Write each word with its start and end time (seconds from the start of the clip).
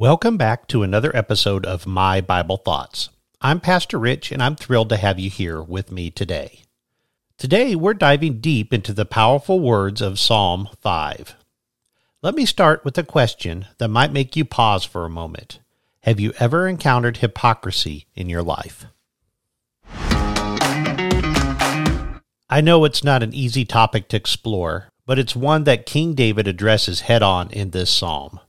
Welcome 0.00 0.38
back 0.38 0.66
to 0.68 0.82
another 0.82 1.14
episode 1.14 1.66
of 1.66 1.86
My 1.86 2.22
Bible 2.22 2.56
Thoughts. 2.56 3.10
I'm 3.42 3.60
Pastor 3.60 3.98
Rich, 3.98 4.32
and 4.32 4.42
I'm 4.42 4.56
thrilled 4.56 4.88
to 4.88 4.96
have 4.96 5.18
you 5.18 5.28
here 5.28 5.60
with 5.60 5.92
me 5.92 6.10
today. 6.10 6.62
Today, 7.36 7.74
we're 7.74 7.92
diving 7.92 8.40
deep 8.40 8.72
into 8.72 8.94
the 8.94 9.04
powerful 9.04 9.60
words 9.60 10.00
of 10.00 10.18
Psalm 10.18 10.70
5. 10.80 11.34
Let 12.22 12.34
me 12.34 12.46
start 12.46 12.82
with 12.82 12.96
a 12.96 13.02
question 13.02 13.66
that 13.76 13.88
might 13.88 14.10
make 14.10 14.36
you 14.36 14.46
pause 14.46 14.84
for 14.86 15.04
a 15.04 15.10
moment. 15.10 15.60
Have 16.04 16.18
you 16.18 16.32
ever 16.38 16.66
encountered 16.66 17.18
hypocrisy 17.18 18.06
in 18.14 18.30
your 18.30 18.42
life? 18.42 18.86
I 22.48 22.62
know 22.62 22.86
it's 22.86 23.04
not 23.04 23.22
an 23.22 23.34
easy 23.34 23.66
topic 23.66 24.08
to 24.08 24.16
explore, 24.16 24.88
but 25.04 25.18
it's 25.18 25.36
one 25.36 25.64
that 25.64 25.84
King 25.84 26.14
David 26.14 26.48
addresses 26.48 27.00
head 27.00 27.22
on 27.22 27.50
in 27.50 27.72
this 27.72 27.90
psalm. 27.90 28.40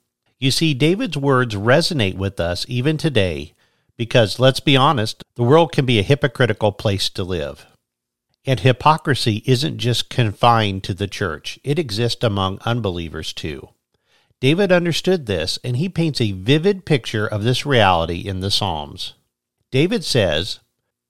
You 0.42 0.50
see, 0.50 0.74
David's 0.74 1.18
words 1.18 1.54
resonate 1.54 2.16
with 2.16 2.40
us 2.40 2.66
even 2.68 2.98
today 2.98 3.54
because, 3.96 4.40
let's 4.40 4.60
be 4.60 4.76
honest, 4.76 5.24
the 5.36 5.44
world 5.44 5.72
can 5.72 5.86
be 5.86 6.00
a 6.00 6.04
hypocritical 6.04 6.72
place 6.72 7.12
to 7.12 7.24
live. 7.24 7.68
And 8.44 8.60
hypocrisy 8.60 9.44
isn't 9.46 9.78
just 9.78 10.10
confined 10.10 10.84
to 10.86 10.96
the 10.96 11.08
church, 11.08 11.60
it 11.64 11.78
exists 11.78 12.24
among 12.24 12.58
unbelievers 12.66 13.34
too. 13.34 13.70
David 14.40 14.72
understood 14.72 15.28
this, 15.28 15.60
and 15.64 15.78
he 15.78 15.88
paints 15.88 16.20
a 16.20 16.32
vivid 16.32 16.88
picture 16.88 17.28
of 17.28 17.44
this 17.44 17.64
reality 17.64 18.22
in 18.22 18.40
the 18.40 18.50
Psalms. 18.50 19.14
David 19.70 20.04
says, 20.04 20.60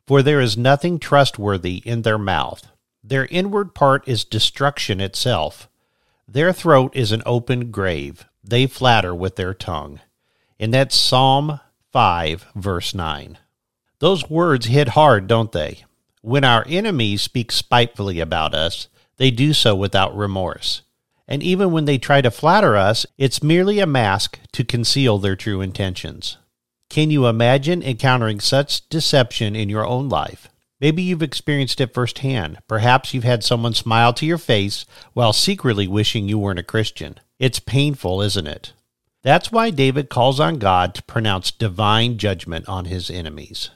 For 0.08 0.22
there 0.22 0.42
is 0.42 0.58
nothing 0.58 1.00
trustworthy 1.00 1.78
in 1.86 2.02
their 2.02 2.18
mouth. 2.18 2.70
Their 3.02 3.28
inward 3.28 3.74
part 3.74 4.06
is 4.06 4.26
destruction 4.26 5.00
itself. 5.00 5.70
Their 6.28 6.52
throat 6.52 6.94
is 6.94 7.14
an 7.14 7.24
open 7.26 7.72
grave 7.72 8.26
they 8.44 8.68
flatter 8.68 9.14
with 9.14 9.36
their 9.36 9.54
tongue. 9.54 10.00
And 10.60 10.74
that's 10.74 10.96
Psalm 10.96 11.60
5, 11.92 12.48
verse 12.56 12.94
9. 12.94 13.38
Those 14.00 14.30
words 14.30 14.68
hit 14.68 14.90
hard, 14.90 15.28
don't 15.28 15.52
they? 15.52 15.84
When 16.22 16.44
our 16.44 16.66
enemies 16.68 17.22
speak 17.22 17.52
spitefully 17.52 18.20
about 18.20 18.54
us, 18.54 18.88
they 19.18 19.32
do 19.32 19.54
so 19.54 19.76
without 19.76 20.16
remorse. 20.16 20.82
And 21.28 21.42
even 21.44 21.72
when 21.72 21.86
they 21.86 21.98
try 21.98 22.22
to 22.22 22.32
flatter 22.32 22.76
us, 22.76 23.06
it's 23.18 23.44
merely 23.44 23.80
a 23.80 23.86
mask 23.86 24.40
to 24.52 24.64
conceal 24.64 25.18
their 25.18 25.36
true 25.36 25.62
intentions. 25.62 26.38
Can 26.90 27.10
you 27.10 27.26
imagine 27.26 27.82
encountering 27.82 28.40
such 28.40 28.88
deception 28.90 29.56
in 29.56 29.70
your 29.70 29.86
own 29.86 30.10
life? 30.10 30.50
Maybe 30.82 31.04
you've 31.04 31.22
experienced 31.22 31.80
it 31.80 31.94
firsthand. 31.94 32.58
Perhaps 32.68 33.14
you've 33.14 33.24
had 33.24 33.44
someone 33.44 33.74
smile 33.74 34.14
to 34.14 34.26
your 34.26 34.40
face 34.40 34.86
while 35.14 35.32
secretly 35.32 35.88
wishing 35.88 36.28
you 36.28 36.40
weren't 36.40 36.60
a 36.60 36.64
Christian. 36.64 37.20
It's 37.42 37.60
painful, 37.60 38.22
isn't 38.22 38.46
it? 38.46 38.74
That's 39.24 39.52
why 39.52 39.72
David 39.72 40.10
calls 40.10 40.40
on 40.40 40.60
God 40.60 40.94
to 40.94 41.02
pronounce 41.02 41.50
divine 41.50 42.20
judgment 42.20 42.70
on 42.70 42.86
his 42.86 43.10
enemies. 43.10 43.72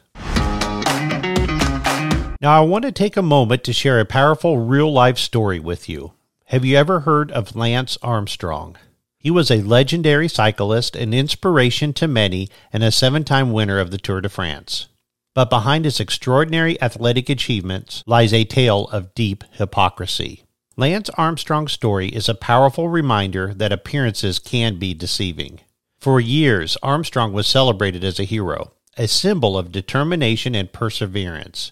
Now, 2.39 2.51
I 2.51 2.59
want 2.59 2.85
to 2.85 2.91
take 2.91 3.17
a 3.17 3.23
moment 3.23 3.63
to 3.63 3.73
share 3.73 3.99
a 3.99 4.05
powerful 4.05 4.59
real 4.59 4.93
life 4.93 5.17
story 5.17 5.59
with 5.59 5.89
you. 5.89 6.13
Have 6.49 6.63
you 6.63 6.77
ever 6.77 6.99
heard 6.99 7.31
of 7.31 7.55
Lance 7.55 7.97
Armstrong? 8.03 8.77
He 9.17 9.31
was 9.31 9.49
a 9.49 9.63
legendary 9.63 10.27
cyclist, 10.27 10.95
an 10.95 11.11
inspiration 11.11 11.91
to 11.93 12.07
many, 12.07 12.49
and 12.71 12.83
a 12.83 12.91
seven 12.91 13.23
time 13.23 13.51
winner 13.51 13.79
of 13.79 13.89
the 13.89 13.97
Tour 13.97 14.21
de 14.21 14.29
France. 14.29 14.89
But 15.33 15.49
behind 15.49 15.85
his 15.85 15.99
extraordinary 15.99 16.79
athletic 16.83 17.29
achievements 17.29 18.03
lies 18.05 18.31
a 18.31 18.43
tale 18.43 18.87
of 18.89 19.15
deep 19.15 19.43
hypocrisy. 19.53 20.44
Lance 20.77 21.09
Armstrong's 21.11 21.71
story 21.71 22.09
is 22.09 22.27
a 22.27 22.35
powerful 22.35 22.89
reminder 22.89 23.53
that 23.53 23.71
appearances 23.71 24.39
can 24.39 24.77
be 24.77 24.93
deceiving. 24.93 25.61
For 25.99 26.19
years, 26.19 26.77
Armstrong 26.83 27.31
was 27.31 27.47
celebrated 27.47 28.03
as 28.03 28.19
a 28.19 28.25
hero, 28.25 28.73
a 28.97 29.07
symbol 29.07 29.57
of 29.57 29.71
determination 29.71 30.53
and 30.53 30.71
perseverance. 30.73 31.71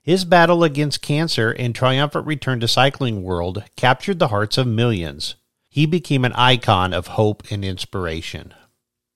His 0.00 0.24
battle 0.24 0.62
against 0.62 1.02
cancer 1.02 1.50
and 1.50 1.74
triumphant 1.74 2.26
return 2.26 2.60
to 2.60 2.68
cycling 2.68 3.24
world 3.24 3.64
captured 3.74 4.20
the 4.20 4.28
hearts 4.28 4.56
of 4.56 4.68
millions. 4.68 5.34
He 5.68 5.84
became 5.84 6.24
an 6.24 6.32
icon 6.34 6.94
of 6.94 7.08
hope 7.08 7.42
and 7.50 7.64
inspiration. 7.64 8.54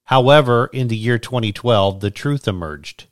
However, 0.06 0.68
in 0.72 0.88
the 0.88 0.96
year 0.96 1.18
2012, 1.18 2.00
the 2.00 2.10
truth 2.10 2.48
emerged. 2.48 3.06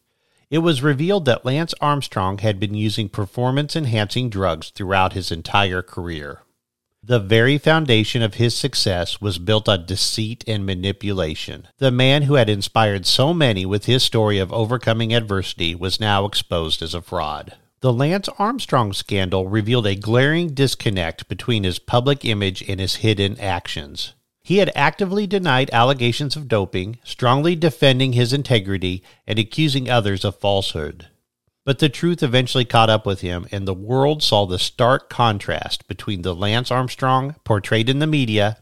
It 0.50 0.58
was 0.58 0.82
revealed 0.82 1.26
that 1.26 1.44
Lance 1.44 1.74
Armstrong 1.80 2.38
had 2.38 2.58
been 2.58 2.74
using 2.74 3.08
performance 3.08 3.76
enhancing 3.76 4.28
drugs 4.28 4.70
throughout 4.70 5.12
his 5.12 5.30
entire 5.30 5.80
career. 5.80 6.42
The 7.04 7.20
very 7.20 7.56
foundation 7.56 8.20
of 8.20 8.34
his 8.34 8.54
success 8.54 9.20
was 9.20 9.38
built 9.38 9.68
on 9.68 9.86
deceit 9.86 10.44
and 10.46 10.66
manipulation. 10.66 11.68
The 11.78 11.92
man 11.92 12.22
who 12.22 12.34
had 12.34 12.50
inspired 12.50 13.06
so 13.06 13.32
many 13.32 13.64
with 13.64 13.86
his 13.86 14.02
story 14.02 14.38
of 14.38 14.52
overcoming 14.52 15.14
adversity 15.14 15.74
was 15.74 16.00
now 16.00 16.26
exposed 16.26 16.82
as 16.82 16.94
a 16.94 17.00
fraud. 17.00 17.56
The 17.80 17.92
Lance 17.92 18.28
Armstrong 18.38 18.92
scandal 18.92 19.48
revealed 19.48 19.86
a 19.86 19.94
glaring 19.94 20.52
disconnect 20.52 21.28
between 21.28 21.64
his 21.64 21.78
public 21.78 22.24
image 22.24 22.62
and 22.68 22.78
his 22.78 22.96
hidden 22.96 23.40
actions. 23.40 24.12
He 24.50 24.56
had 24.56 24.72
actively 24.74 25.28
denied 25.28 25.70
allegations 25.72 26.34
of 26.34 26.48
doping, 26.48 26.98
strongly 27.04 27.54
defending 27.54 28.14
his 28.14 28.32
integrity 28.32 29.00
and 29.24 29.38
accusing 29.38 29.88
others 29.88 30.24
of 30.24 30.40
falsehood. 30.40 31.06
But 31.64 31.78
the 31.78 31.88
truth 31.88 32.20
eventually 32.20 32.64
caught 32.64 32.90
up 32.90 33.06
with 33.06 33.20
him, 33.20 33.46
and 33.52 33.64
the 33.64 33.72
world 33.72 34.24
saw 34.24 34.46
the 34.46 34.58
stark 34.58 35.08
contrast 35.08 35.86
between 35.86 36.22
the 36.22 36.34
Lance 36.34 36.72
Armstrong 36.72 37.36
portrayed 37.44 37.88
in 37.88 38.00
the 38.00 38.08
media 38.08 38.58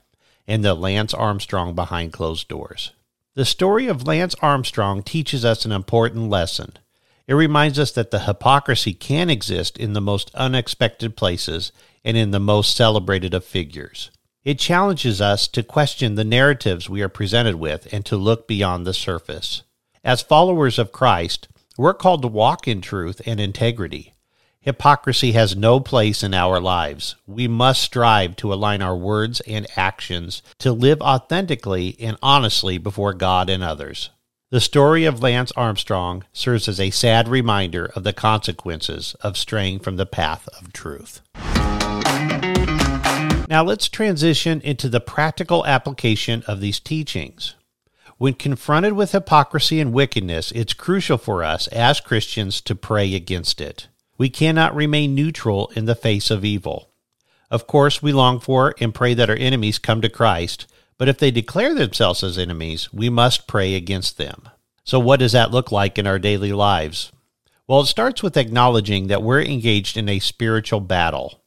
and 0.47 0.63
the 0.63 0.75
Lance 0.75 1.15
Armstrong 1.15 1.75
behind 1.75 2.13
closed 2.13 2.49
doors. 2.49 2.93
The 3.35 3.47
story 3.47 3.87
of 3.87 4.07
Lance 4.07 4.35
Armstrong 4.43 5.03
teaches 5.03 5.43
us 5.43 5.65
an 5.65 5.73
important 5.73 6.29
lesson. 6.29 6.75
It 7.27 7.33
reminds 7.33 7.79
us 7.79 7.93
that 7.93 8.11
the 8.11 8.27
hypocrisy 8.27 8.93
can 8.93 9.31
exist 9.31 9.79
in 9.79 9.95
the 9.95 10.03
most 10.03 10.31
unexpected 10.35 11.17
places 11.17 11.73
and 12.05 12.15
in 12.15 12.31
the 12.31 12.39
most 12.39 12.77
celebrated 12.77 13.33
of 13.33 13.43
figures. 13.43 14.11
It 14.49 14.59
challenges 14.59 15.21
us 15.21 15.47
to 15.49 15.63
question 15.63 16.15
the 16.15 16.25
narratives 16.25 16.89
we 16.89 17.03
are 17.03 17.11
presented 17.11 17.57
with 17.57 17.87
and 17.93 18.03
to 18.07 18.17
look 18.17 18.49
beyond 18.49 18.87
the 18.87 18.95
surface. 18.95 19.61
As 20.03 20.23
followers 20.23 20.79
of 20.79 20.91
Christ, 20.91 21.49
we're 21.77 21.93
called 21.93 22.23
to 22.23 22.29
walk 22.29 22.67
in 22.67 22.81
truth 22.81 23.21
and 23.27 23.41
integrity. 23.41 24.15
Hypocrisy 24.59 25.33
has 25.33 25.55
no 25.55 25.81
place 25.81 26.23
in 26.23 26.33
our 26.33 26.61
lives. 26.61 27.15
We 27.27 27.47
must 27.47 27.83
strive 27.83 28.37
to 28.37 28.55
align 28.55 28.81
our 28.81 28.97
words 28.97 29.41
and 29.41 29.67
actions 29.77 30.41
to 30.61 30.73
live 30.73 31.03
authentically 31.03 31.95
and 32.01 32.17
honestly 32.23 32.79
before 32.79 33.13
God 33.13 33.51
and 33.51 33.63
others. 33.63 34.09
The 34.49 34.63
story 34.63 35.05
of 35.05 35.23
Lance 35.23 35.53
Armstrong 35.57 36.25
serves 36.33 36.69
as 36.69 36.81
a 36.81 36.89
sad 36.89 37.29
reminder 37.29 37.85
of 37.95 38.03
the 38.03 38.15
consequences 38.15 39.15
of 39.21 39.37
straying 39.37 39.81
from 39.81 39.97
the 39.97 40.07
path 40.07 40.49
of 40.59 40.73
truth. 40.73 41.21
Now 43.49 43.65
let's 43.65 43.89
transition 43.89 44.61
into 44.61 44.91
the 44.91 45.01
practical 45.01 45.65
application 45.65 46.45
of 46.47 46.61
these 46.61 46.79
teachings. 46.79 47.55
When 48.19 48.35
confronted 48.35 48.93
with 48.93 49.13
hypocrisy 49.13 49.81
and 49.81 49.91
wickedness, 49.91 50.53
it's 50.53 50.75
crucial 50.75 51.17
for 51.17 51.43
us 51.43 51.67
as 51.69 51.99
Christians 51.99 52.61
to 52.61 52.75
pray 52.75 53.15
against 53.15 53.63
it. 53.63 53.89
We 54.19 54.29
cannot 54.29 54.75
remain 54.75 55.15
neutral 55.15 55.73
in 55.75 55.87
the 55.87 55.95
face 55.95 56.31
of 56.31 56.45
evil. 56.45 56.91
Of 57.51 57.67
course, 57.67 58.03
we 58.03 58.13
long 58.13 58.39
for 58.39 58.75
and 58.83 58.95
pray 58.95 59.15
that 59.15 59.31
our 59.31 59.37
enemies 59.37 59.79
come 59.79 60.03
to 60.03 60.11
Christ, 60.11 60.67
but 60.99 61.09
if 61.09 61.17
they 61.17 61.31
declare 61.31 61.75
themselves 61.75 62.23
as 62.23 62.37
enemies, 62.37 62.93
we 62.93 63.09
must 63.09 63.47
pray 63.47 63.75
against 63.75 64.19
them. 64.19 64.51
So, 64.85 65.01
what 65.01 65.21
does 65.21 65.33
that 65.33 65.53
look 65.53 65.73
like 65.73 65.97
in 65.97 66.07
our 66.07 66.19
daily 66.19 66.53
lives? 66.53 67.13
Well, 67.67 67.81
it 67.81 67.87
starts 67.87 68.23
with 68.23 68.37
acknowledging 68.37 69.07
that 69.07 69.23
we're 69.23 69.41
engaged 69.41 69.97
in 69.97 70.11
a 70.11 70.19
spiritual 70.19 70.81
battle. 70.81 71.41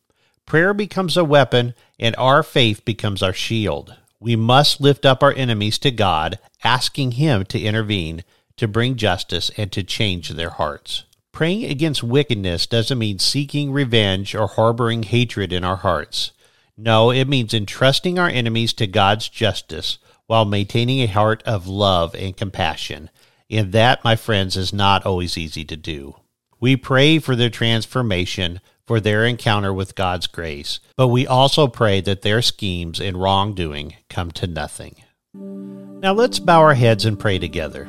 Prayer 0.51 0.73
becomes 0.73 1.15
a 1.15 1.23
weapon, 1.23 1.73
and 2.01 2.15
our 2.17 2.41
faith 2.43 2.83
becomes 2.83 3.21
our 3.21 3.31
shield. 3.31 3.95
We 4.19 4.35
must 4.35 4.81
lift 4.81 5.05
up 5.05 5.23
our 5.23 5.33
enemies 5.33 5.77
to 5.79 5.91
God, 5.91 6.39
asking 6.63 7.13
Him 7.13 7.45
to 7.45 7.59
intervene, 7.59 8.23
to 8.57 8.67
bring 8.67 8.95
justice, 8.95 9.51
and 9.55 9.71
to 9.71 9.83
change 9.83 10.29
their 10.29 10.49
hearts. 10.49 11.05
Praying 11.31 11.63
against 11.65 12.03
wickedness 12.03 12.67
doesn't 12.67 12.99
mean 12.99 13.19
seeking 13.19 13.71
revenge 13.71 14.35
or 14.35 14.47
harboring 14.47 15.03
hatred 15.03 15.53
in 15.53 15.63
our 15.63 15.77
hearts. 15.77 16.31
No, 16.75 17.11
it 17.11 17.27
means 17.27 17.53
entrusting 17.53 18.19
our 18.19 18.27
enemies 18.27 18.73
to 18.73 18.87
God's 18.87 19.29
justice 19.29 19.97
while 20.27 20.45
maintaining 20.45 21.01
a 21.01 21.07
heart 21.07 21.43
of 21.43 21.67
love 21.67 22.15
and 22.15 22.35
compassion. 22.35 23.09
And 23.49 23.71
that, 23.71 24.03
my 24.03 24.15
friends, 24.15 24.57
is 24.57 24.73
not 24.73 25.05
always 25.05 25.37
easy 25.37 25.63
to 25.65 25.77
do. 25.77 26.15
We 26.59 26.75
pray 26.75 27.19
for 27.19 27.35
their 27.35 27.49
transformation, 27.49 28.61
for 28.91 28.99
their 28.99 29.23
encounter 29.23 29.73
with 29.73 29.95
God's 29.95 30.27
grace, 30.27 30.81
but 30.97 31.07
we 31.07 31.25
also 31.25 31.65
pray 31.65 32.01
that 32.01 32.23
their 32.23 32.41
schemes 32.41 32.99
and 32.99 33.15
wrongdoing 33.15 33.95
come 34.09 34.31
to 34.31 34.45
nothing. 34.45 34.97
Now 35.33 36.11
let's 36.11 36.39
bow 36.39 36.59
our 36.59 36.73
heads 36.73 37.05
and 37.05 37.17
pray 37.17 37.39
together. 37.39 37.85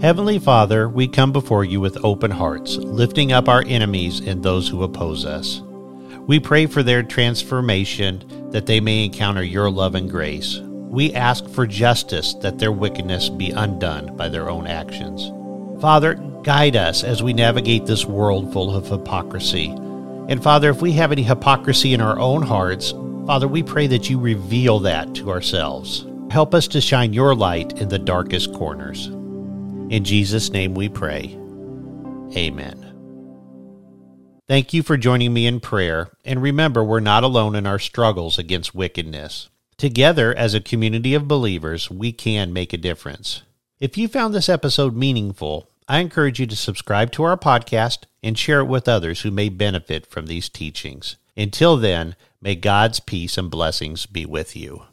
Heavenly 0.00 0.38
Father, 0.38 0.88
we 0.88 1.08
come 1.08 1.30
before 1.30 1.62
you 1.62 1.78
with 1.78 2.02
open 2.02 2.30
hearts, 2.30 2.76
lifting 2.76 3.32
up 3.32 3.50
our 3.50 3.64
enemies 3.66 4.20
and 4.20 4.42
those 4.42 4.66
who 4.66 4.82
oppose 4.82 5.26
us. 5.26 5.60
We 6.26 6.40
pray 6.40 6.64
for 6.64 6.82
their 6.82 7.02
transformation, 7.02 8.48
that 8.50 8.64
they 8.64 8.80
may 8.80 9.04
encounter 9.04 9.42
your 9.42 9.70
love 9.70 9.94
and 9.94 10.10
grace. 10.10 10.58
We 10.58 11.12
ask 11.12 11.46
for 11.50 11.66
justice 11.66 12.32
that 12.36 12.58
their 12.58 12.72
wickedness 12.72 13.28
be 13.28 13.50
undone 13.50 14.16
by 14.16 14.30
their 14.30 14.48
own 14.48 14.66
actions. 14.66 15.30
Father, 15.82 16.16
guide 16.42 16.76
us 16.76 17.04
as 17.04 17.22
we 17.22 17.32
navigate 17.32 17.86
this 17.86 18.04
world 18.04 18.52
full 18.52 18.74
of 18.74 18.88
hypocrisy. 18.88 19.68
And 20.28 20.42
Father, 20.42 20.70
if 20.70 20.82
we 20.82 20.92
have 20.92 21.12
any 21.12 21.22
hypocrisy 21.22 21.94
in 21.94 22.00
our 22.00 22.18
own 22.18 22.42
hearts, 22.42 22.92
Father, 23.26 23.46
we 23.46 23.62
pray 23.62 23.86
that 23.88 24.10
you 24.10 24.18
reveal 24.18 24.78
that 24.80 25.14
to 25.16 25.30
ourselves. 25.30 26.06
Help 26.30 26.54
us 26.54 26.66
to 26.68 26.80
shine 26.80 27.12
your 27.12 27.34
light 27.34 27.78
in 27.78 27.88
the 27.88 27.98
darkest 27.98 28.52
corners. 28.54 29.06
In 29.06 30.02
Jesus' 30.04 30.50
name 30.50 30.74
we 30.74 30.88
pray. 30.88 31.38
Amen. 32.36 32.88
Thank 34.48 34.72
you 34.72 34.82
for 34.82 34.96
joining 34.96 35.32
me 35.32 35.46
in 35.46 35.60
prayer, 35.60 36.10
and 36.24 36.42
remember, 36.42 36.82
we're 36.82 37.00
not 37.00 37.24
alone 37.24 37.54
in 37.54 37.66
our 37.66 37.78
struggles 37.78 38.38
against 38.38 38.74
wickedness. 38.74 39.48
Together, 39.76 40.34
as 40.34 40.54
a 40.54 40.60
community 40.60 41.14
of 41.14 41.28
believers, 41.28 41.90
we 41.90 42.12
can 42.12 42.52
make 42.52 42.72
a 42.72 42.78
difference. 42.78 43.42
If 43.80 43.96
you 43.96 44.08
found 44.08 44.34
this 44.34 44.48
episode 44.48 44.94
meaningful, 44.96 45.68
I 45.92 45.98
encourage 45.98 46.40
you 46.40 46.46
to 46.46 46.56
subscribe 46.56 47.12
to 47.12 47.22
our 47.24 47.36
podcast 47.36 48.04
and 48.22 48.38
share 48.38 48.60
it 48.60 48.64
with 48.64 48.88
others 48.88 49.20
who 49.20 49.30
may 49.30 49.50
benefit 49.50 50.06
from 50.06 50.24
these 50.24 50.48
teachings. 50.48 51.16
Until 51.36 51.76
then, 51.76 52.16
may 52.40 52.54
God's 52.54 52.98
peace 52.98 53.36
and 53.36 53.50
blessings 53.50 54.06
be 54.06 54.24
with 54.24 54.56
you. 54.56 54.84